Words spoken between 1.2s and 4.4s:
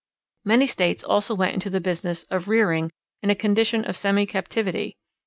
went into the business of rearing, in a condition of semi